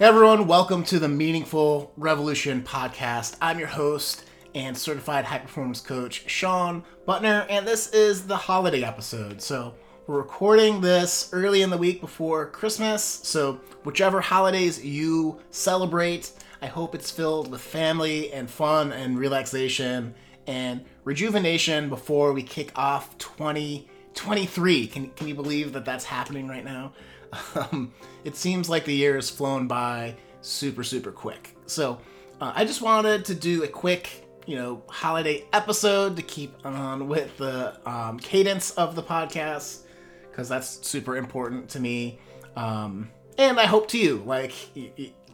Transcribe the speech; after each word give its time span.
Hey 0.00 0.06
everyone, 0.06 0.46
welcome 0.46 0.82
to 0.84 0.98
the 0.98 1.10
Meaningful 1.10 1.92
Revolution 1.98 2.62
podcast. 2.62 3.36
I'm 3.38 3.58
your 3.58 3.68
host 3.68 4.24
and 4.54 4.74
certified 4.74 5.26
high 5.26 5.40
performance 5.40 5.82
coach, 5.82 6.24
Shawn 6.26 6.84
Buttner, 7.06 7.44
and 7.50 7.68
this 7.68 7.90
is 7.92 8.26
the 8.26 8.34
holiday 8.34 8.82
episode. 8.82 9.42
So, 9.42 9.74
we're 10.06 10.16
recording 10.16 10.80
this 10.80 11.28
early 11.34 11.60
in 11.60 11.68
the 11.68 11.76
week 11.76 12.00
before 12.00 12.46
Christmas. 12.46 13.04
So, 13.04 13.60
whichever 13.84 14.22
holidays 14.22 14.82
you 14.82 15.38
celebrate, 15.50 16.32
I 16.62 16.66
hope 16.66 16.94
it's 16.94 17.10
filled 17.10 17.50
with 17.50 17.60
family 17.60 18.32
and 18.32 18.50
fun 18.50 18.92
and 18.92 19.18
relaxation 19.18 20.14
and 20.46 20.82
rejuvenation 21.04 21.90
before 21.90 22.32
we 22.32 22.42
kick 22.42 22.72
off 22.74 23.18
2023. 23.18 24.86
Can, 24.86 25.10
can 25.10 25.28
you 25.28 25.34
believe 25.34 25.74
that 25.74 25.84
that's 25.84 26.06
happening 26.06 26.48
right 26.48 26.64
now? 26.64 26.94
Um, 27.54 27.92
it 28.24 28.36
seems 28.36 28.68
like 28.68 28.84
the 28.84 28.94
year 28.94 29.14
has 29.14 29.30
flown 29.30 29.66
by 29.66 30.16
super, 30.40 30.82
super 30.82 31.12
quick. 31.12 31.56
So 31.66 31.98
uh, 32.40 32.52
I 32.54 32.64
just 32.64 32.82
wanted 32.82 33.24
to 33.26 33.34
do 33.34 33.62
a 33.64 33.68
quick, 33.68 34.26
you 34.46 34.56
know, 34.56 34.82
holiday 34.88 35.44
episode 35.52 36.16
to 36.16 36.22
keep 36.22 36.54
on 36.64 37.08
with 37.08 37.36
the 37.36 37.78
um, 37.88 38.18
cadence 38.18 38.72
of 38.72 38.94
the 38.94 39.02
podcast 39.02 39.82
because 40.30 40.48
that's 40.48 40.86
super 40.86 41.16
important 41.16 41.68
to 41.70 41.80
me. 41.80 42.18
Um, 42.56 43.10
and 43.38 43.58
I 43.58 43.66
hope 43.66 43.88
to 43.88 43.98
you. 43.98 44.22
Like, 44.26 44.52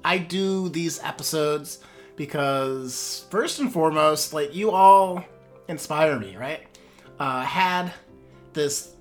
I 0.05 0.19
do 0.19 0.69
these 0.69 1.03
episodes 1.03 1.79
because, 2.17 3.27
first 3.31 3.59
and 3.61 3.73
foremost, 3.73 4.33
like, 4.33 4.55
you 4.55 4.71
all 4.71 5.25
inspire 5.69 6.19
me, 6.19 6.37
right? 6.37 6.67
Uh, 7.19 7.43
had 7.43 7.93
this 8.53 8.96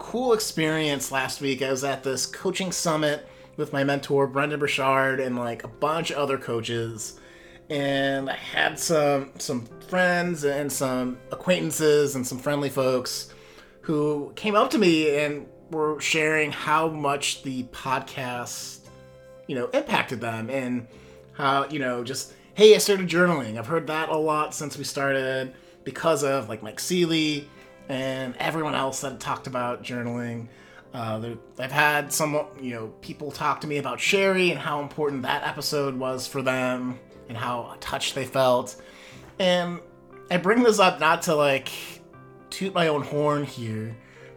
cool 0.00 0.32
experience 0.32 1.12
last 1.12 1.40
week. 1.40 1.62
I 1.62 1.70
was 1.70 1.84
at 1.84 2.02
this 2.02 2.26
coaching 2.26 2.72
summit 2.72 3.28
with 3.56 3.72
my 3.72 3.84
mentor 3.84 4.26
Brendon 4.26 4.58
Burchard 4.58 5.20
and 5.20 5.36
like 5.36 5.62
a 5.62 5.68
bunch 5.68 6.10
of 6.10 6.16
other 6.16 6.38
coaches, 6.38 7.20
and 7.68 8.28
I 8.28 8.34
had 8.34 8.78
some 8.78 9.30
some 9.38 9.66
friends 9.88 10.44
and 10.44 10.72
some 10.72 11.18
acquaintances 11.30 12.16
and 12.16 12.26
some 12.26 12.38
friendly 12.38 12.70
folks 12.70 13.32
who 13.82 14.32
came 14.34 14.56
up 14.56 14.70
to 14.70 14.78
me 14.78 15.16
and 15.18 15.46
were 15.70 16.00
sharing 16.00 16.50
how 16.50 16.88
much 16.88 17.42
the 17.42 17.64
podcast, 17.64 18.80
you 19.46 19.54
know, 19.54 19.68
impacted 19.68 20.20
them 20.20 20.48
and 20.48 20.88
how 21.34 21.68
you 21.68 21.78
know 21.78 22.02
just 22.02 22.32
hey 22.54 22.74
I 22.74 22.78
started 22.78 23.06
journaling. 23.06 23.58
I've 23.58 23.66
heard 23.66 23.86
that 23.88 24.08
a 24.08 24.16
lot 24.16 24.54
since 24.54 24.78
we 24.78 24.84
started 24.84 25.54
because 25.84 26.24
of 26.24 26.48
like 26.48 26.62
Mike 26.62 26.80
Seeley 26.80 27.46
and 27.90 28.36
everyone 28.38 28.76
else 28.76 29.00
that 29.00 29.18
talked 29.18 29.48
about 29.48 29.82
journaling. 29.82 30.46
Uh, 30.94 31.34
I've 31.58 31.72
had 31.72 32.12
some, 32.12 32.46
you 32.60 32.74
know, 32.74 32.86
people 33.00 33.32
talk 33.32 33.60
to 33.62 33.66
me 33.66 33.78
about 33.78 33.98
Sherry 33.98 34.52
and 34.52 34.58
how 34.60 34.80
important 34.80 35.22
that 35.22 35.42
episode 35.44 35.96
was 35.96 36.26
for 36.28 36.40
them 36.40 37.00
and 37.28 37.36
how 37.36 37.74
touched 37.80 38.14
they 38.14 38.24
felt. 38.24 38.80
And 39.40 39.80
I 40.30 40.36
bring 40.36 40.62
this 40.62 40.78
up 40.78 41.00
not 41.00 41.22
to 41.22 41.34
like 41.34 41.68
toot 42.48 42.72
my 42.72 42.86
own 42.86 43.02
horn 43.02 43.44
here, 43.44 43.96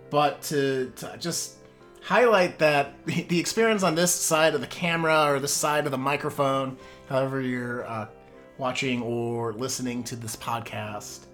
but 0.10 0.42
to, 0.44 0.92
to 0.96 1.16
just 1.20 1.58
highlight 2.02 2.58
that 2.58 3.06
the 3.06 3.40
experience 3.40 3.84
on 3.84 3.94
this 3.94 4.12
side 4.12 4.56
of 4.56 4.62
the 4.62 4.68
camera 4.68 5.32
or 5.32 5.40
this 5.40 5.54
side 5.54 5.86
of 5.86 5.92
the 5.92 5.98
microphone, 5.98 6.76
however 7.08 7.40
you're 7.40 7.86
uh, 7.88 8.08
watching 8.58 9.04
or 9.04 9.54
listening 9.54 10.04
to 10.06 10.16
this 10.16 10.36
podcast, 10.36 11.28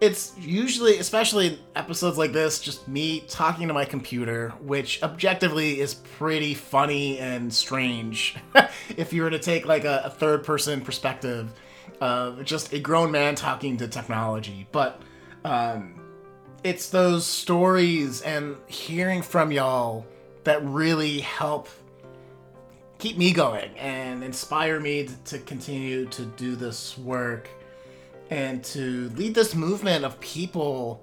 it's 0.00 0.34
usually, 0.38 0.98
especially 0.98 1.58
episodes 1.74 2.18
like 2.18 2.32
this, 2.32 2.60
just 2.60 2.86
me 2.86 3.20
talking 3.28 3.68
to 3.68 3.74
my 3.74 3.84
computer, 3.84 4.50
which 4.60 5.02
objectively 5.02 5.80
is 5.80 5.94
pretty 5.94 6.52
funny 6.52 7.18
and 7.18 7.52
strange. 7.52 8.36
if 8.96 9.12
you 9.12 9.22
were 9.22 9.30
to 9.30 9.38
take 9.38 9.64
like 9.66 9.84
a, 9.84 10.02
a 10.04 10.10
third 10.10 10.44
person 10.44 10.82
perspective 10.82 11.50
of 12.00 12.44
just 12.44 12.74
a 12.74 12.78
grown 12.78 13.10
man 13.10 13.34
talking 13.34 13.78
to 13.78 13.88
technology. 13.88 14.66
But 14.70 15.00
um, 15.44 15.98
it's 16.62 16.90
those 16.90 17.24
stories 17.24 18.20
and 18.20 18.56
hearing 18.66 19.22
from 19.22 19.50
y'all 19.50 20.04
that 20.44 20.62
really 20.64 21.20
help 21.20 21.68
keep 22.98 23.16
me 23.16 23.32
going 23.32 23.70
and 23.78 24.22
inspire 24.22 24.78
me 24.78 25.06
to, 25.06 25.16
to 25.24 25.38
continue 25.38 26.06
to 26.06 26.24
do 26.24 26.54
this 26.54 26.98
work 26.98 27.48
and 28.30 28.64
to 28.64 29.10
lead 29.10 29.34
this 29.34 29.54
movement 29.54 30.04
of 30.04 30.18
people 30.20 31.02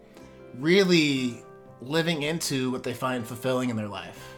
really 0.60 1.44
living 1.82 2.24
into 2.24 2.72
what 2.72 2.84
they 2.84 2.94
find 2.94 3.26
fulfilling 3.26 3.70
in 3.70 3.76
their 3.76 3.88
life. 3.88 4.36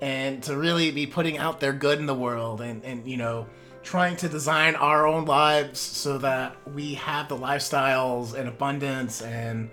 And 0.00 0.42
to 0.44 0.56
really 0.56 0.90
be 0.90 1.06
putting 1.06 1.38
out 1.38 1.60
their 1.60 1.72
good 1.72 1.98
in 1.98 2.06
the 2.06 2.14
world 2.14 2.60
and, 2.60 2.84
and 2.84 3.06
you 3.06 3.16
know 3.16 3.46
trying 3.82 4.16
to 4.16 4.28
design 4.28 4.74
our 4.76 5.06
own 5.06 5.24
lives 5.26 5.78
so 5.78 6.16
that 6.18 6.56
we 6.72 6.94
have 6.94 7.28
the 7.28 7.36
lifestyles 7.36 8.34
and 8.34 8.48
abundance 8.48 9.22
and 9.22 9.70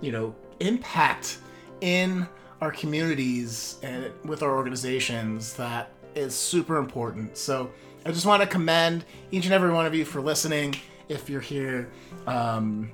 you 0.00 0.12
know 0.12 0.34
impact 0.60 1.38
in 1.80 2.26
our 2.60 2.72
communities 2.72 3.78
and 3.82 4.10
with 4.24 4.42
our 4.42 4.56
organizations 4.56 5.54
that 5.54 5.92
is 6.14 6.34
super 6.34 6.76
important. 6.76 7.36
So 7.36 7.70
i 8.04 8.10
just 8.10 8.26
want 8.26 8.42
to 8.42 8.48
commend 8.48 9.04
each 9.32 9.44
and 9.44 9.54
every 9.54 9.72
one 9.72 9.86
of 9.86 9.94
you 9.94 10.04
for 10.04 10.20
listening 10.20 10.74
if 11.08 11.28
you're 11.30 11.40
here. 11.40 11.90
Um, 12.26 12.90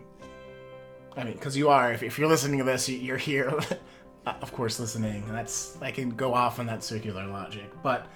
I 1.17 1.25
mean, 1.25 1.35
because 1.35 1.57
you 1.57 1.69
are. 1.69 1.93
If, 1.93 2.03
if, 2.03 2.19
you're 2.19 2.29
listening 2.29 2.59
to 2.59 2.65
this, 2.65 2.89
you're 2.89 3.17
here, 3.17 3.53
of 4.27 4.53
course, 4.53 4.81
listening. 4.81 5.25
That's 5.29 5.77
I 5.81 5.91
can 5.91 6.11
go 6.11 6.35
off 6.35 6.59
on 6.59 6.67
that 6.67 6.83
circular 6.83 7.27
logic, 7.27 7.71
but 7.83 8.07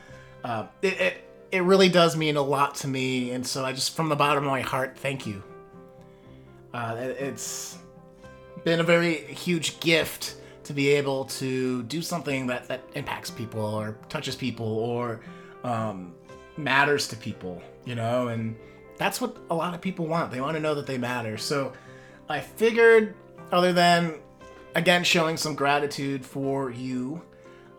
uh, 0.45 0.67
it, 0.83 1.01
it 1.01 1.25
it 1.51 1.63
really 1.63 1.89
does 1.89 2.17
mean 2.17 2.37
a 2.37 2.43
lot 2.43 2.75
to 2.77 2.89
me, 2.89 3.31
and 3.31 3.47
so 3.47 3.65
I 3.65 3.73
just 3.73 3.95
from 3.95 4.09
the 4.09 4.17
bottom 4.17 4.45
of 4.45 4.51
my 4.51 4.61
heart, 4.61 4.97
thank 4.99 5.27
you. 5.27 5.43
Uh, 6.75 6.97
it, 6.99 7.17
it's 7.19 7.79
been 8.65 8.81
a 8.81 8.85
very 8.85 9.15
huge 9.15 9.81
gift 9.81 10.37
to 10.65 10.73
be 10.75 10.89
able 10.89 11.25
to 11.25 11.83
do 11.85 12.03
something 12.03 12.47
that 12.49 12.69
that 12.69 12.83
impacts 12.95 13.31
people 13.31 13.61
or 13.61 13.97
touches 14.09 14.35
people 14.35 14.67
or 14.67 15.21
um, 15.65 16.15
matters 16.57 17.09
to 17.09 17.17
people, 17.17 17.63
you 17.85 17.95
know, 17.95 18.29
and 18.29 18.57
that's 18.99 19.21
what 19.21 19.37
a 19.51 19.55
lot 19.55 19.75
of 19.75 19.81
people 19.81 20.07
want. 20.07 20.31
They 20.31 20.41
want 20.41 20.57
to 20.57 20.61
know 20.61 20.75
that 20.75 20.87
they 20.87 20.99
matter. 20.99 21.39
So 21.39 21.73
I 22.29 22.41
figured, 22.41 23.15
other 23.53 23.73
than 23.73 24.15
again 24.75 25.05
showing 25.05 25.37
some 25.37 25.55
gratitude 25.55 26.25
for 26.25 26.71
you, 26.71 27.23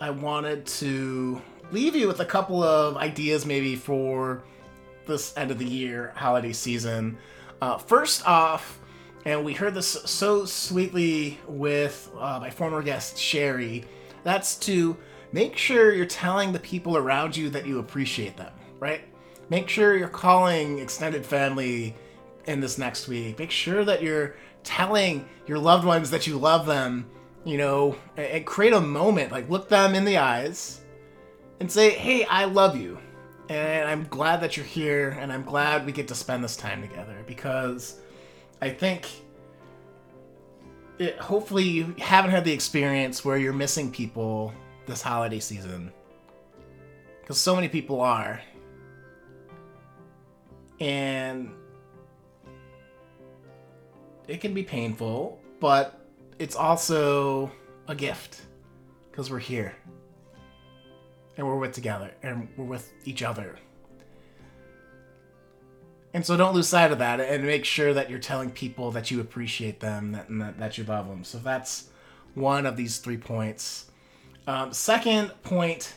I 0.02 0.10
wanted 0.10 0.66
to 0.66 1.42
leave 1.72 1.96
you 1.96 2.08
with 2.08 2.22
a 2.22 2.26
couple 2.26 2.64
of 2.64 2.98
ideas 2.98 3.46
maybe 3.46 3.76
for 3.76 4.44
this 5.06 5.36
end 5.38 5.52
of 5.52 5.60
the 5.60 5.66
year 5.66 6.14
holiday 6.16 6.54
season. 6.54 7.18
Uh, 7.62 7.78
first 7.78 8.26
off, 8.26 8.80
and 9.26 9.44
we 9.44 9.54
heard 9.54 9.74
this 9.74 9.92
so 10.06 10.46
sweetly 10.46 11.38
with 11.48 12.10
uh, 12.18 12.40
my 12.40 12.50
former 12.50 12.82
guest 12.82 13.18
Sherry, 13.18 13.84
that's 14.24 14.56
to 14.60 14.96
make 15.34 15.58
sure 15.58 15.94
you're 15.94 16.06
telling 16.06 16.54
the 16.54 16.60
people 16.60 16.96
around 16.96 17.36
you 17.36 17.50
that 17.50 17.66
you 17.66 17.80
appreciate 17.80 18.38
them, 18.38 18.54
right? 18.80 19.02
Make 19.50 19.68
sure 19.68 19.98
you're 19.98 20.08
calling 20.08 20.80
extended 20.80 21.26
family 21.26 21.96
in 22.46 22.60
this 22.60 22.78
next 22.78 23.08
week. 23.08 23.40
Make 23.40 23.52
sure 23.52 23.84
that 23.84 24.02
you're 24.02 24.36
telling 24.64 25.28
your 25.48 25.58
loved 25.58 25.86
ones 25.86 26.12
that 26.12 26.28
you 26.28 26.38
love 26.38 26.66
them, 26.66 27.10
you 27.46 27.58
know, 27.58 27.96
and 28.16 28.46
create 28.46 28.74
a 28.74 28.82
moment. 28.82 29.32
Like, 29.32 29.50
look 29.50 29.70
them 29.70 29.96
in 29.96 30.06
the 30.06 30.18
eyes 30.18 30.82
and 31.60 31.72
say, 31.72 31.92
hey, 31.92 32.26
I 32.26 32.46
love 32.46 32.78
you. 32.78 33.00
And 33.50 33.90
I'm 33.90 34.06
glad 34.06 34.42
that 34.42 34.56
you're 34.56 34.66
here, 34.66 35.18
and 35.20 35.34
I'm 35.34 35.44
glad 35.44 35.84
we 35.84 35.92
get 35.92 36.08
to 36.10 36.16
spend 36.16 36.44
this 36.44 36.56
time 36.56 36.84
together 36.84 37.16
because 37.26 38.00
I 38.62 38.70
think 38.70 39.08
it, 41.00 41.18
hopefully 41.18 41.64
you 41.64 41.96
haven't 41.98 42.30
had 42.30 42.46
the 42.46 42.52
experience 42.52 43.26
where 43.26 43.38
you're 43.38 43.54
missing 43.54 43.90
people 43.90 44.54
this 44.86 45.02
holiday 45.02 45.40
season. 45.40 45.92
Because 47.22 47.40
so 47.40 47.56
many 47.56 47.70
people 47.70 48.02
are 48.02 48.40
and 50.80 51.52
it 54.28 54.42
can 54.42 54.54
be 54.54 54.64
painful, 54.64 55.40
but 55.60 56.00
it's 56.38 56.56
also 56.56 57.52
a 57.88 57.96
gift 57.96 58.42
because 59.12 59.30
we're 59.30 59.40
here 59.40 59.76
and 61.38 61.48
we're 61.48 61.58
with 61.58 61.74
together 61.74 62.12
and 62.22 62.48
we're 62.56 62.66
with 62.66 62.92
each 63.06 63.24
other. 63.24 63.58
And 66.14 66.26
so 66.26 66.38
don't 66.38 66.56
lose 66.56 66.68
sight 66.68 66.92
of 66.92 67.00
that 67.00 67.20
and 67.20 67.44
make 67.44 67.66
sure 67.66 67.94
that 67.94 68.10
you're 68.10 68.20
telling 68.20 68.50
people 68.50 68.92
that 68.92 69.12
you 69.12 69.20
appreciate 69.20 69.80
them 69.80 70.12
that, 70.14 70.28
that, 70.30 70.60
that 70.60 70.78
you 70.78 70.84
love 70.84 71.08
them. 71.08 71.24
So 71.24 71.38
that's 71.38 71.90
one 72.34 72.66
of 72.66 72.78
these 72.78 72.98
three 72.98 73.18
points. 73.18 73.92
Um, 74.48 74.74
second 74.74 75.32
point 75.44 75.96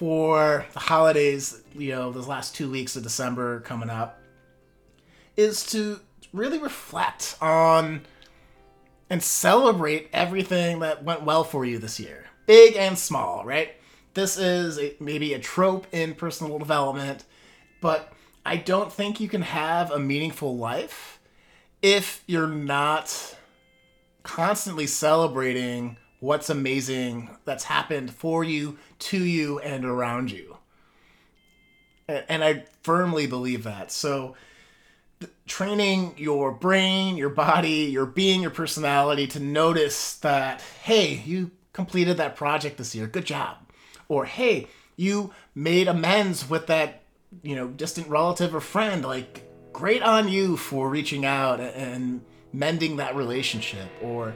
for 0.00 0.64
the 0.72 0.80
holidays, 0.80 1.62
you 1.74 1.90
know, 1.90 2.10
those 2.10 2.26
last 2.26 2.56
two 2.56 2.70
weeks 2.70 2.96
of 2.96 3.02
December 3.02 3.60
coming 3.60 3.90
up, 3.90 4.18
is 5.36 5.62
to 5.66 6.00
really 6.32 6.58
reflect 6.58 7.36
on 7.40 8.00
and 9.10 9.22
celebrate 9.22 10.08
everything 10.12 10.80
that 10.80 11.04
went 11.04 11.22
well 11.22 11.44
for 11.44 11.64
you 11.64 11.78
this 11.78 12.00
year, 12.00 12.24
big 12.46 12.76
and 12.76 12.98
small, 12.98 13.44
right? 13.44 13.74
this 14.14 14.36
is 14.36 14.78
a, 14.78 14.94
maybe 15.00 15.34
a 15.34 15.38
trope 15.38 15.86
in 15.92 16.14
personal 16.14 16.58
development, 16.58 17.24
but 17.80 18.12
I 18.44 18.56
don't 18.56 18.92
think 18.92 19.20
you 19.20 19.28
can 19.28 19.42
have 19.42 19.90
a 19.90 19.98
meaningful 19.98 20.56
life 20.56 21.20
if 21.82 22.24
you're 22.26 22.48
not 22.48 23.36
constantly 24.22 24.86
celebrating 24.86 25.96
what's 26.20 26.48
amazing 26.50 27.30
that's 27.44 27.64
happened 27.64 28.12
for 28.12 28.44
you, 28.44 28.78
to 28.98 29.22
you, 29.22 29.58
and 29.60 29.84
around 29.84 30.30
you. 30.30 30.56
And 32.06 32.44
I 32.44 32.64
firmly 32.82 33.26
believe 33.26 33.64
that. 33.64 33.90
So, 33.90 34.34
training 35.46 36.14
your 36.16 36.50
brain, 36.50 37.16
your 37.16 37.28
body, 37.28 37.88
your 37.90 38.06
being, 38.06 38.42
your 38.42 38.50
personality 38.50 39.26
to 39.28 39.40
notice 39.40 40.14
that, 40.16 40.62
hey, 40.82 41.22
you 41.24 41.50
completed 41.72 42.16
that 42.16 42.36
project 42.36 42.78
this 42.78 42.94
year. 42.94 43.06
Good 43.06 43.26
job. 43.26 43.56
Or, 44.08 44.24
hey, 44.24 44.68
you 44.96 45.32
made 45.54 45.88
amends 45.88 46.48
with 46.48 46.66
that, 46.66 47.02
you 47.42 47.54
know, 47.54 47.68
distant 47.68 48.08
relative 48.08 48.54
or 48.54 48.60
friend. 48.60 49.04
Like, 49.04 49.44
great 49.72 50.02
on 50.02 50.28
you 50.28 50.56
for 50.56 50.88
reaching 50.88 51.24
out 51.24 51.60
and 51.60 52.22
mending 52.52 52.96
that 52.96 53.14
relationship. 53.14 53.88
Or, 54.02 54.34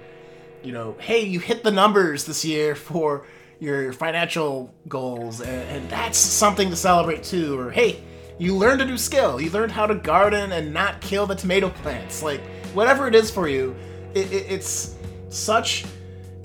you 0.65 0.73
know, 0.73 0.97
hey, 0.99 1.25
you 1.25 1.41
hit 1.41 1.63
the 1.63 1.71
numbers 1.71 2.25
this 2.25 2.45
year 2.45 2.75
for 2.75 3.27
your 3.61 3.93
financial 3.93 4.75
goals, 4.89 5.41
and, 5.41 5.63
and 5.69 5.91
that's 5.91 6.19
something 6.19 6.71
to 6.71 6.77
celebrate 6.77 7.23
too. 7.23 7.59
Or, 7.59 7.71
hey, 7.71 8.03
you 8.39 8.57
learned 8.57 8.81
a 8.81 8.85
new 8.85 8.99
skill. 8.99 9.41
You 9.41 9.51
learned 9.51 9.73
how 9.73 9.87
to 9.87 9.95
garden 9.95 10.53
and 10.53 10.73
not 10.73 11.01
kill 11.01 11.27
the 11.27 11.35
tomato 11.35 11.69
plants. 11.69 12.23
Like, 12.23 12.41
whatever 12.73 13.07
it 13.07 13.15
is 13.15 13.31
for 13.31 13.49
you, 13.49 13.77
it, 14.15 14.33
it, 14.33 14.47
it's 14.51 14.97
such 15.29 15.85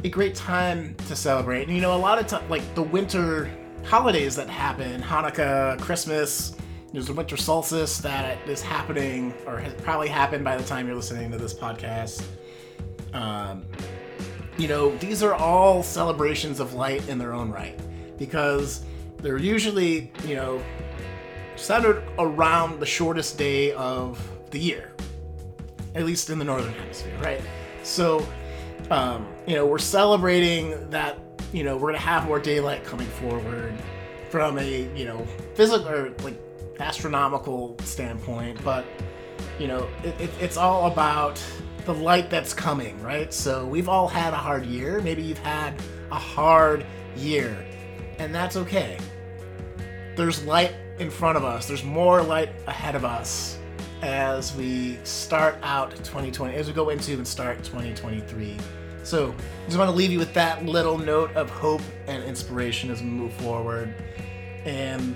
a 0.03 0.09
great 0.09 0.35
time 0.35 0.95
to 1.07 1.15
celebrate. 1.15 1.67
And, 1.67 1.75
you 1.75 1.81
know, 1.81 1.95
a 1.95 1.97
lot 1.97 2.19
of 2.19 2.49
like 2.49 2.75
the 2.75 2.83
winter 2.83 3.49
holidays 3.83 4.35
that 4.35 4.49
happen, 4.49 5.01
Hanukkah, 5.01 5.79
Christmas, 5.79 6.55
there's 6.91 7.09
a 7.09 7.13
winter 7.13 7.37
solstice 7.37 7.99
that 7.99 8.37
is 8.47 8.61
happening, 8.61 9.33
or 9.45 9.59
has 9.59 9.73
probably 9.75 10.07
happened 10.07 10.43
by 10.43 10.57
the 10.57 10.63
time 10.63 10.87
you're 10.87 10.95
listening 10.95 11.31
to 11.31 11.37
this 11.37 11.53
podcast. 11.53 12.23
Um, 13.13 13.63
you 14.59 14.67
know, 14.67 14.95
these 14.97 15.23
are 15.23 15.33
all 15.33 15.81
celebrations 15.81 16.59
of 16.59 16.73
light 16.73 17.07
in 17.07 17.17
their 17.17 17.33
own 17.33 17.49
right 17.49 17.79
because 18.17 18.83
they're 19.17 19.37
usually, 19.37 20.11
you 20.27 20.35
know, 20.35 20.61
centered 21.55 22.03
around 22.19 22.81
the 22.81 22.85
shortest 22.85 23.37
day 23.37 23.71
of 23.71 24.21
the 24.51 24.59
year, 24.59 24.91
at 25.95 26.05
least 26.05 26.29
in 26.29 26.37
the 26.39 26.45
northern 26.45 26.73
hemisphere, 26.73 27.17
right? 27.21 27.41
So, 27.83 28.27
um, 28.91 29.25
you 29.47 29.55
know, 29.55 29.65
we're 29.65 29.77
celebrating 29.77 30.89
that, 30.89 31.17
you 31.53 31.63
know, 31.63 31.77
we're 31.77 31.91
gonna 31.91 31.99
have 31.99 32.25
more 32.25 32.39
daylight 32.39 32.83
coming 32.83 33.07
forward 33.07 33.73
from 34.29 34.59
a, 34.59 34.93
you 34.93 35.05
know, 35.05 35.25
physical 35.55 35.87
or 35.87 36.09
like 36.21 36.37
astronomical 36.81 37.77
standpoint, 37.83 38.61
but 38.63 38.85
you 39.57 39.67
know, 39.67 39.87
it, 40.03 40.19
it, 40.19 40.29
it's 40.41 40.57
all 40.57 40.91
about 40.91 41.41
the 41.85 41.93
light 41.93 42.29
that's 42.29 42.53
coming, 42.53 43.01
right? 43.01 43.33
So 43.33 43.65
we've 43.65 43.89
all 43.89 44.07
had 44.07 44.33
a 44.33 44.37
hard 44.37 44.65
year. 44.65 45.01
Maybe 45.01 45.21
you've 45.21 45.37
had 45.39 45.73
a 46.11 46.19
hard 46.19 46.85
year, 47.15 47.65
and 48.17 48.33
that's 48.33 48.55
okay. 48.55 48.97
There's 50.15 50.43
light 50.45 50.73
in 50.99 51.09
front 51.09 51.37
of 51.37 51.43
us. 51.43 51.67
There's 51.67 51.83
more 51.83 52.21
light 52.21 52.49
ahead 52.67 52.95
of 52.95 53.05
us 53.05 53.57
as 54.01 54.55
we 54.55 54.97
start 55.03 55.57
out 55.61 55.91
2020, 55.91 56.55
as 56.55 56.67
we 56.67 56.73
go 56.73 56.89
into 56.89 57.13
and 57.13 57.27
start 57.27 57.63
2023. 57.63 58.57
So, 59.03 59.29
I 59.31 59.65
just 59.65 59.77
want 59.77 59.89
to 59.89 59.95
leave 59.95 60.11
you 60.11 60.19
with 60.19 60.33
that 60.33 60.65
little 60.65 60.97
note 60.97 61.33
of 61.35 61.49
hope 61.49 61.81
and 62.07 62.23
inspiration 62.23 62.91
as 62.91 63.01
we 63.01 63.07
move 63.07 63.33
forward. 63.33 63.93
And 64.65 65.15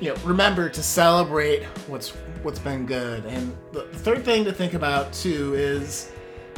you 0.00 0.12
know, 0.12 0.20
remember 0.24 0.68
to 0.68 0.82
celebrate 0.82 1.64
what's 1.88 2.10
what's 2.42 2.58
been 2.58 2.86
good. 2.86 3.24
And 3.26 3.56
the 3.72 3.82
third 3.82 4.24
thing 4.24 4.44
to 4.44 4.52
think 4.52 4.74
about 4.74 5.12
too 5.12 5.54
is, 5.54 6.12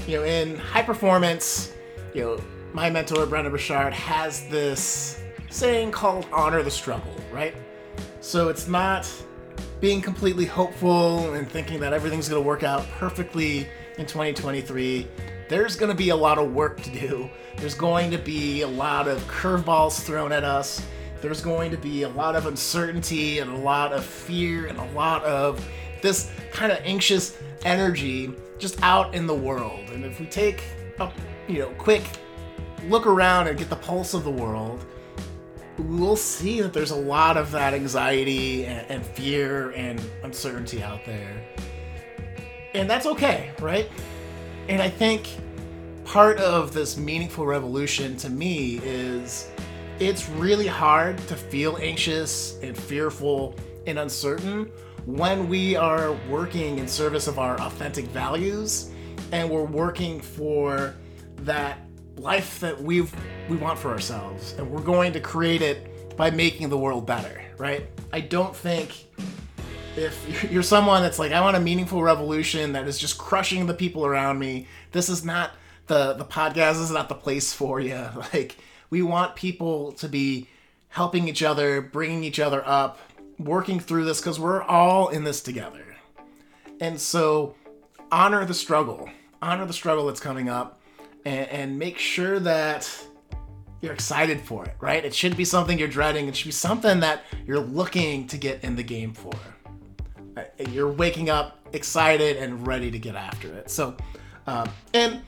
you 0.06 0.18
know, 0.18 0.24
in 0.24 0.56
high 0.56 0.82
performance, 0.82 1.72
you 2.14 2.22
know, 2.22 2.40
my 2.72 2.90
mentor 2.90 3.24
Brendon 3.26 3.52
Burchard 3.52 3.92
has 3.92 4.46
this 4.48 5.22
saying 5.50 5.92
called 5.92 6.26
honor 6.32 6.62
the 6.62 6.70
struggle, 6.70 7.14
right? 7.32 7.54
So 8.20 8.48
it's 8.48 8.68
not 8.68 9.10
being 9.80 10.02
completely 10.02 10.44
hopeful 10.44 11.32
and 11.34 11.48
thinking 11.48 11.80
that 11.80 11.92
everything's 11.92 12.28
going 12.28 12.42
to 12.42 12.46
work 12.46 12.64
out 12.64 12.86
perfectly 12.98 13.68
in 13.96 14.06
2023. 14.06 15.06
There's 15.48 15.76
going 15.76 15.90
to 15.90 15.96
be 15.96 16.10
a 16.10 16.16
lot 16.16 16.36
of 16.38 16.52
work 16.52 16.80
to 16.82 16.90
do. 16.90 17.30
There's 17.56 17.74
going 17.74 18.10
to 18.10 18.18
be 18.18 18.62
a 18.62 18.68
lot 18.68 19.08
of 19.08 19.22
curveballs 19.22 20.04
thrown 20.04 20.32
at 20.32 20.44
us 20.44 20.82
there's 21.20 21.40
going 21.40 21.70
to 21.70 21.76
be 21.76 22.02
a 22.02 22.08
lot 22.08 22.36
of 22.36 22.46
uncertainty 22.46 23.38
and 23.38 23.50
a 23.50 23.56
lot 23.56 23.92
of 23.92 24.04
fear 24.04 24.66
and 24.66 24.78
a 24.78 24.90
lot 24.92 25.22
of 25.24 25.66
this 26.02 26.30
kind 26.52 26.70
of 26.70 26.78
anxious 26.84 27.36
energy 27.64 28.32
just 28.58 28.82
out 28.82 29.14
in 29.14 29.26
the 29.26 29.34
world. 29.34 29.90
And 29.90 30.04
if 30.04 30.20
we 30.20 30.26
take 30.26 30.62
a 31.00 31.10
you 31.46 31.60
know 31.60 31.70
quick 31.78 32.04
look 32.84 33.06
around 33.06 33.48
and 33.48 33.58
get 33.58 33.68
the 33.68 33.76
pulse 33.76 34.14
of 34.14 34.24
the 34.24 34.30
world, 34.30 34.84
we'll 35.78 36.16
see 36.16 36.60
that 36.60 36.72
there's 36.72 36.90
a 36.90 36.96
lot 36.96 37.36
of 37.36 37.50
that 37.52 37.74
anxiety 37.74 38.66
and, 38.66 38.86
and 38.90 39.04
fear 39.04 39.70
and 39.70 40.00
uncertainty 40.22 40.82
out 40.82 41.04
there. 41.04 41.44
And 42.74 42.88
that's 42.88 43.06
okay, 43.06 43.50
right? 43.60 43.88
And 44.68 44.82
I 44.82 44.90
think 44.90 45.28
part 46.04 46.38
of 46.38 46.72
this 46.72 46.96
meaningful 46.96 47.46
revolution 47.46 48.16
to 48.18 48.30
me 48.30 48.80
is 48.82 49.50
it's 50.00 50.28
really 50.28 50.66
hard 50.66 51.18
to 51.28 51.36
feel 51.36 51.76
anxious 51.80 52.58
and 52.62 52.76
fearful 52.76 53.54
and 53.86 53.98
uncertain 53.98 54.70
when 55.06 55.48
we 55.48 55.76
are 55.76 56.12
working 56.28 56.78
in 56.78 56.86
service 56.86 57.26
of 57.26 57.38
our 57.38 57.60
authentic 57.60 58.06
values 58.06 58.90
and 59.32 59.48
we're 59.48 59.64
working 59.64 60.20
for 60.20 60.94
that 61.38 61.78
life 62.16 62.60
that 62.60 62.80
we've 62.80 63.14
we 63.48 63.56
want 63.56 63.78
for 63.78 63.90
ourselves. 63.90 64.52
And 64.58 64.70
we're 64.70 64.82
going 64.82 65.12
to 65.14 65.20
create 65.20 65.62
it 65.62 66.16
by 66.16 66.30
making 66.30 66.68
the 66.68 66.78
world 66.78 67.06
better 67.06 67.42
right? 67.58 67.86
I 68.12 68.20
don't 68.20 68.56
think 68.56 69.06
if 69.96 70.50
you're 70.52 70.62
someone 70.62 71.02
that's 71.02 71.18
like 71.18 71.32
i 71.32 71.40
want 71.40 71.56
a 71.56 71.60
meaningful 71.60 72.02
revolution 72.02 72.72
that 72.72 72.86
is 72.86 72.98
just 72.98 73.18
crushing 73.18 73.66
the 73.66 73.74
people 73.74 74.06
around 74.06 74.38
me 74.38 74.66
this 74.92 75.08
is 75.08 75.24
not 75.24 75.52
the 75.88 76.14
the 76.14 76.24
podcast 76.24 76.74
this 76.74 76.78
is 76.78 76.90
not 76.92 77.08
the 77.08 77.14
place 77.14 77.52
for 77.52 77.80
you 77.80 77.94
like 78.32 78.56
we 78.90 79.02
want 79.02 79.36
people 79.36 79.92
to 79.92 80.08
be 80.08 80.48
helping 80.88 81.28
each 81.28 81.42
other, 81.42 81.80
bringing 81.80 82.24
each 82.24 82.40
other 82.40 82.62
up, 82.66 82.98
working 83.38 83.78
through 83.78 84.04
this 84.04 84.20
because 84.20 84.40
we're 84.40 84.62
all 84.62 85.08
in 85.08 85.24
this 85.24 85.42
together. 85.42 85.84
And 86.80 87.00
so 87.00 87.54
honor 88.10 88.44
the 88.44 88.54
struggle, 88.54 89.08
honor 89.42 89.66
the 89.66 89.72
struggle 89.72 90.06
that's 90.06 90.20
coming 90.20 90.48
up, 90.48 90.80
and, 91.24 91.48
and 91.48 91.78
make 91.78 91.98
sure 91.98 92.38
that 92.40 92.90
you're 93.80 93.92
excited 93.92 94.40
for 94.40 94.64
it, 94.64 94.74
right? 94.80 95.04
It 95.04 95.14
shouldn't 95.14 95.38
be 95.38 95.44
something 95.44 95.78
you're 95.78 95.88
dreading. 95.88 96.26
It 96.26 96.36
should 96.36 96.46
be 96.46 96.52
something 96.52 97.00
that 97.00 97.22
you're 97.46 97.60
looking 97.60 98.26
to 98.28 98.36
get 98.36 98.64
in 98.64 98.74
the 98.74 98.82
game 98.82 99.12
for. 99.12 99.32
Uh, 100.36 100.42
you're 100.70 100.90
waking 100.90 101.30
up 101.30 101.58
excited 101.72 102.36
and 102.36 102.66
ready 102.66 102.90
to 102.90 102.98
get 102.98 103.14
after 103.14 103.52
it. 103.54 103.70
So, 103.70 103.96
um, 104.46 104.68
and 104.94 105.22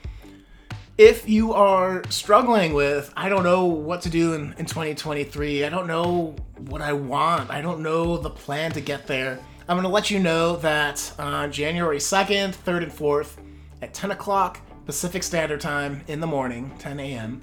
if 0.99 1.29
you 1.29 1.53
are 1.53 2.03
struggling 2.11 2.75
with, 2.75 3.13
I 3.17 3.29
don't 3.29 3.45
know 3.45 3.67
what 3.67 4.03
to 4.03 4.11
do 4.11 4.35
in, 4.35 4.55
in 4.59 4.67
2023, 4.67 5.65
I 5.65 5.69
don't 5.69 5.87
know 5.87 6.35
what 6.69 6.83
I 6.83 6.93
want, 6.93 7.51
I 7.51 7.61
don't 7.61 7.83
know 7.83 8.17
the 8.17 8.31
plan 8.31 8.73
to 8.73 8.81
get 8.81 9.07
there, 9.07 9.41
I'm 9.71 9.77
going 9.77 9.85
to 9.85 9.89
let 9.89 10.11
you 10.11 10.19
know 10.19 10.57
that 10.57 11.13
on 11.17 11.53
January 11.53 11.99
2nd, 11.99 12.57
3rd, 12.57 12.83
and 12.83 12.93
4th 12.93 13.37
at 13.81 13.95
10 13.95 14.11
o'clock 14.11 14.61
Pacific 14.85 15.23
Standard 15.23 15.61
Time 15.61 16.03
in 16.09 16.19
the 16.19 16.27
morning, 16.27 16.73
10 16.81 16.99
a.m., 16.99 17.43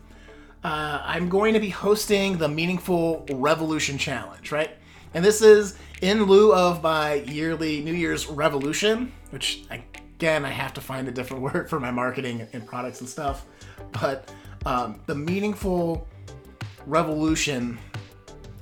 uh, 0.63 1.01
I'm 1.05 1.29
going 1.29 1.53
to 1.53 1.61
be 1.61 1.69
hosting 1.69 2.37
the 2.37 2.49
Meaningful 2.49 3.25
Revolution 3.31 3.97
Challenge, 3.97 4.51
right? 4.51 4.71
And 5.13 5.23
this 5.23 5.41
is 5.41 5.77
in 6.01 6.23
lieu 6.25 6.53
of 6.53 6.83
my 6.83 7.13
yearly 7.13 7.81
New 7.81 7.93
Year's 7.93 8.27
Revolution, 8.27 9.13
which 9.29 9.63
I 9.71 9.83
again, 10.17 10.45
I 10.45 10.49
have 10.49 10.73
to 10.73 10.81
find 10.81 11.07
a 11.07 11.11
different 11.11 11.43
word 11.53 11.69
for 11.69 11.79
my 11.79 11.91
marketing 11.91 12.47
and 12.51 12.65
products 12.65 13.01
and 13.01 13.09
stuff. 13.09 13.45
But 14.01 14.31
um, 14.65 14.99
the 15.05 15.13
meaningful 15.13 16.07
revolution 16.87 17.77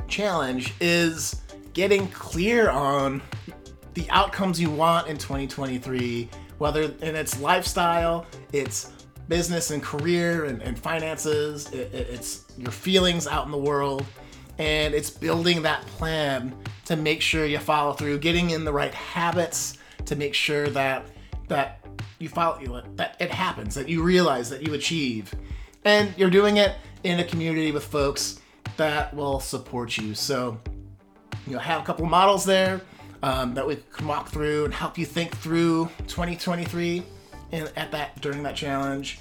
challenge 0.09 0.73
is 0.81 1.41
getting 1.73 2.09
clear 2.09 2.69
on 2.69 3.21
the 3.93 4.09
outcomes 4.09 4.59
you 4.59 4.69
want 4.69 5.07
in 5.07 5.17
2023, 5.17 6.29
whether 6.57 6.83
in 6.83 7.15
its 7.15 7.39
lifestyle, 7.39 8.25
it's 8.51 8.91
business 9.29 9.71
and 9.71 9.81
career 9.81 10.45
and, 10.45 10.61
and 10.61 10.77
finances, 10.77 11.71
it, 11.71 11.93
it's 11.93 12.43
your 12.57 12.71
feelings 12.71 13.27
out 13.27 13.45
in 13.45 13.51
the 13.51 13.57
world, 13.57 14.05
and 14.57 14.93
it's 14.93 15.09
building 15.09 15.61
that 15.61 15.85
plan 15.87 16.53
to 16.83 16.97
make 16.97 17.21
sure 17.21 17.45
you 17.45 17.59
follow 17.59 17.93
through, 17.93 18.19
getting 18.19 18.49
in 18.49 18.65
the 18.65 18.73
right 18.73 18.93
habits 18.93 19.77
to 20.05 20.17
make 20.17 20.33
sure 20.33 20.67
that 20.69 21.05
that 21.47 21.85
you 22.19 22.29
follow 22.29 22.83
that 22.95 23.15
it 23.19 23.29
happens 23.29 23.75
that 23.75 23.89
you 23.89 24.01
realize 24.01 24.49
that 24.49 24.65
you 24.65 24.73
achieve 24.73 25.33
and 25.85 26.13
you're 26.17 26.29
doing 26.29 26.57
it 26.57 26.75
in 27.03 27.19
a 27.19 27.23
community 27.23 27.71
with 27.71 27.85
folks 27.85 28.39
that 28.77 29.13
will 29.13 29.39
support 29.39 29.97
you. 29.97 30.15
So 30.15 30.59
you'll 31.47 31.59
have 31.59 31.81
a 31.81 31.85
couple 31.85 32.05
models 32.07 32.43
there 32.43 32.81
um, 33.23 33.53
that 33.53 33.65
we 33.65 33.77
can 33.93 34.07
walk 34.07 34.29
through 34.29 34.65
and 34.65 34.73
help 34.73 34.97
you 34.97 35.05
think 35.05 35.35
through 35.37 35.89
2023 36.07 37.03
in, 37.51 37.69
at 37.75 37.91
that 37.91 38.19
during 38.21 38.43
that 38.43 38.55
challenge, 38.55 39.19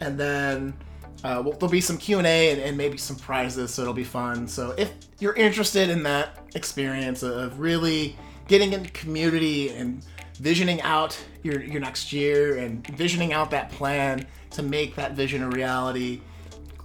and 0.00 0.18
then. 0.18 0.74
Uh, 1.22 1.40
well, 1.42 1.54
there'll 1.54 1.70
be 1.70 1.80
some 1.80 1.96
q&a 1.96 2.50
and, 2.50 2.60
and, 2.60 2.76
maybe 2.76 2.98
some 2.98 3.16
prizes 3.16 3.72
so 3.72 3.80
it'll 3.80 3.94
be 3.94 4.04
fun 4.04 4.46
so 4.46 4.74
if 4.76 4.92
you're 5.20 5.32
interested 5.36 5.88
in 5.88 6.02
that 6.02 6.38
experience 6.54 7.22
of 7.22 7.58
really 7.58 8.14
getting 8.46 8.74
into 8.74 8.90
community 8.90 9.70
and 9.70 10.04
visioning 10.34 10.80
out 10.82 11.18
your, 11.42 11.62
your 11.62 11.80
next 11.80 12.12
year 12.12 12.58
and 12.58 12.86
visioning 12.88 13.32
out 13.32 13.50
that 13.50 13.70
plan 13.70 14.26
to 14.50 14.62
make 14.62 14.94
that 14.94 15.12
vision 15.12 15.42
a 15.42 15.48
reality 15.48 16.20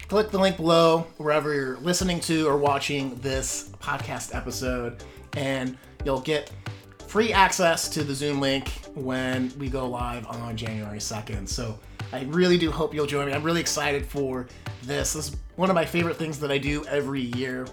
click 0.07 0.31
the 0.31 0.39
link 0.39 0.57
below 0.57 1.05
wherever 1.17 1.53
you're 1.53 1.77
listening 1.77 2.19
to 2.19 2.47
or 2.47 2.57
watching 2.57 3.13
this 3.15 3.69
podcast 3.79 4.33
episode 4.35 5.03
and 5.37 5.77
you'll 6.03 6.21
get 6.21 6.51
free 7.07 7.31
access 7.31 7.89
to 7.89 8.03
the 8.03 8.13
zoom 8.13 8.39
link 8.39 8.69
when 8.95 9.51
we 9.59 9.69
go 9.69 9.87
live 9.87 10.25
on 10.27 10.55
january 10.57 10.99
2nd 10.99 11.47
so 11.47 11.77
I 12.11 12.23
really 12.23 12.57
do 12.57 12.71
hope 12.71 12.93
you'll 12.93 13.05
join 13.05 13.27
me. 13.27 13.33
I'm 13.33 13.43
really 13.43 13.61
excited 13.61 14.05
for 14.05 14.47
this. 14.83 15.13
This 15.13 15.29
is 15.29 15.37
one 15.55 15.69
of 15.69 15.75
my 15.75 15.85
favorite 15.85 16.17
things 16.17 16.39
that 16.39 16.51
I 16.51 16.57
do 16.57 16.83
every 16.85 17.21
year. 17.21 17.67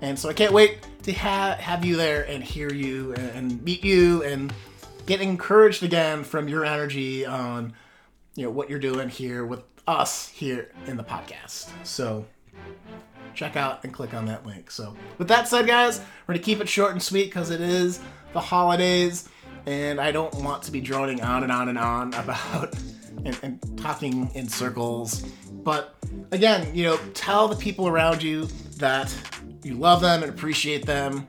And 0.00 0.18
so 0.18 0.28
I 0.28 0.32
can't 0.32 0.52
wait 0.52 0.86
to 1.02 1.12
ha- 1.12 1.56
have 1.58 1.84
you 1.84 1.96
there 1.96 2.22
and 2.24 2.42
hear 2.42 2.72
you 2.72 3.12
and, 3.14 3.30
and 3.30 3.62
meet 3.62 3.84
you 3.84 4.22
and 4.24 4.52
get 5.06 5.20
encouraged 5.20 5.82
again 5.82 6.24
from 6.24 6.48
your 6.48 6.64
energy 6.64 7.24
on 7.26 7.72
you 8.34 8.44
know 8.44 8.50
what 8.50 8.70
you're 8.70 8.78
doing 8.78 9.08
here 9.08 9.44
with 9.44 9.62
us 9.86 10.28
here 10.28 10.70
in 10.86 10.96
the 10.96 11.04
podcast. 11.04 11.70
So 11.84 12.24
check 13.34 13.56
out 13.56 13.84
and 13.84 13.92
click 13.92 14.14
on 14.14 14.26
that 14.26 14.46
link. 14.46 14.70
So 14.70 14.96
with 15.18 15.28
that 15.28 15.48
said, 15.48 15.66
guys, 15.66 16.00
we're 16.26 16.34
gonna 16.34 16.44
keep 16.44 16.60
it 16.60 16.68
short 16.68 16.92
and 16.92 17.02
sweet 17.02 17.26
because 17.26 17.50
it 17.50 17.60
is 17.60 18.00
the 18.32 18.40
holidays, 18.40 19.28
and 19.66 20.00
I 20.00 20.12
don't 20.12 20.34
want 20.36 20.62
to 20.64 20.72
be 20.72 20.80
droning 20.80 21.20
on 21.20 21.42
and 21.42 21.52
on 21.52 21.68
and 21.68 21.78
on 21.78 22.14
about 22.14 22.74
and, 23.24 23.38
and 23.42 23.78
talking 23.78 24.30
in 24.34 24.48
circles. 24.48 25.22
But 25.50 25.94
again, 26.30 26.74
you 26.74 26.84
know, 26.84 26.96
tell 27.14 27.48
the 27.48 27.56
people 27.56 27.86
around 27.86 28.22
you 28.22 28.46
that 28.78 29.14
you 29.62 29.74
love 29.74 30.00
them 30.00 30.22
and 30.22 30.32
appreciate 30.32 30.86
them. 30.86 31.26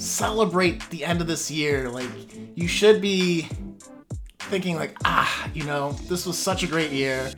Celebrate 0.00 0.88
the 0.88 1.04
end 1.04 1.20
of 1.20 1.26
this 1.26 1.50
year. 1.50 1.90
Like, 1.90 2.08
you 2.54 2.66
should 2.66 3.02
be 3.02 3.46
thinking, 4.38 4.76
like, 4.76 4.96
ah, 5.04 5.46
you 5.52 5.64
know, 5.64 5.92
this 6.08 6.24
was 6.24 6.38
such 6.38 6.62
a 6.62 6.66
great 6.66 6.90
year. 6.90 7.30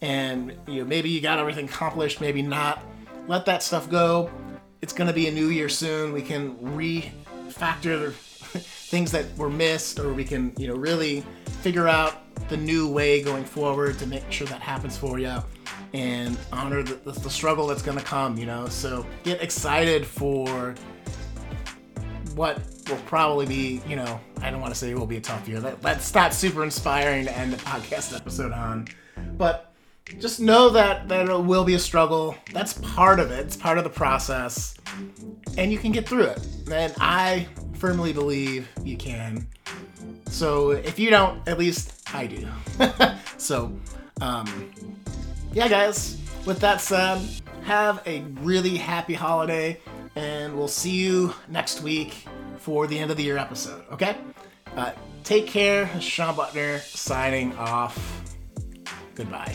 And, 0.00 0.56
you 0.68 0.82
know, 0.82 0.84
maybe 0.84 1.08
you 1.10 1.20
got 1.20 1.40
everything 1.40 1.64
accomplished, 1.64 2.20
maybe 2.20 2.42
not. 2.42 2.84
Let 3.26 3.44
that 3.46 3.60
stuff 3.60 3.90
go. 3.90 4.30
It's 4.82 4.92
going 4.92 5.08
to 5.08 5.12
be 5.12 5.26
a 5.26 5.32
new 5.32 5.48
year 5.48 5.68
soon. 5.68 6.12
We 6.12 6.22
can 6.22 6.54
refactor 6.58 8.12
things 8.12 9.10
that 9.10 9.36
were 9.36 9.50
missed, 9.50 9.98
or 9.98 10.12
we 10.12 10.22
can, 10.22 10.52
you 10.56 10.68
know, 10.68 10.76
really 10.76 11.24
figure 11.60 11.88
out 11.88 12.22
the 12.48 12.56
new 12.56 12.88
way 12.88 13.20
going 13.20 13.44
forward 13.44 13.98
to 13.98 14.06
make 14.06 14.30
sure 14.30 14.46
that 14.46 14.60
happens 14.60 14.96
for 14.96 15.18
you 15.18 15.42
and 15.92 16.38
honor 16.52 16.84
the, 16.84 16.94
the, 16.94 17.18
the 17.18 17.30
struggle 17.30 17.66
that's 17.66 17.82
going 17.82 17.98
to 17.98 18.04
come, 18.04 18.38
you 18.38 18.46
know? 18.46 18.68
So 18.68 19.04
get 19.24 19.42
excited 19.42 20.06
for 20.06 20.76
what 22.36 22.60
will 22.88 22.98
probably 23.06 23.46
be, 23.46 23.80
you 23.88 23.96
know, 23.96 24.20
I 24.42 24.50
don't 24.50 24.60
want 24.60 24.72
to 24.72 24.78
say 24.78 24.90
it 24.90 24.98
will 24.98 25.06
be 25.06 25.16
a 25.16 25.20
tough 25.20 25.48
year. 25.48 25.58
That, 25.58 25.80
that's 25.80 26.14
not 26.14 26.34
super 26.34 26.62
inspiring 26.62 27.24
to 27.24 27.36
end 27.36 27.52
the 27.52 27.56
podcast 27.56 28.14
episode 28.14 28.52
on. 28.52 28.88
But 29.38 29.72
just 30.18 30.38
know 30.38 30.68
that, 30.70 31.08
that 31.08 31.28
it 31.28 31.42
will 31.42 31.64
be 31.64 31.74
a 31.74 31.78
struggle. 31.78 32.36
That's 32.52 32.74
part 32.74 33.20
of 33.20 33.30
it, 33.30 33.46
it's 33.46 33.56
part 33.56 33.78
of 33.78 33.84
the 33.84 33.90
process. 33.90 34.74
And 35.56 35.72
you 35.72 35.78
can 35.78 35.92
get 35.92 36.06
through 36.06 36.24
it. 36.24 36.46
And 36.70 36.94
I 37.00 37.48
firmly 37.74 38.12
believe 38.12 38.68
you 38.84 38.98
can. 38.98 39.48
So 40.26 40.72
if 40.72 40.98
you 40.98 41.08
don't, 41.08 41.46
at 41.48 41.58
least 41.58 42.02
I 42.12 42.26
do. 42.26 42.46
so, 43.38 43.74
um, 44.20 44.70
yeah, 45.54 45.68
guys, 45.68 46.18
with 46.44 46.60
that 46.60 46.82
said, 46.82 47.26
have 47.64 48.02
a 48.06 48.20
really 48.42 48.76
happy 48.76 49.14
holiday, 49.14 49.80
and 50.16 50.56
we'll 50.56 50.66
see 50.66 50.90
you 50.90 51.32
next 51.48 51.82
week 51.82 52.26
for 52.58 52.86
the 52.86 52.98
end 52.98 53.10
of 53.10 53.16
the 53.16 53.22
year 53.22 53.38
episode, 53.38 53.84
okay? 53.92 54.16
Uh, 54.74 54.92
take 55.22 55.46
care. 55.46 55.88
Shawn 56.00 56.34
Buttner 56.34 56.80
signing 56.80 57.54
off. 57.56 58.22
Goodbye. 59.14 59.54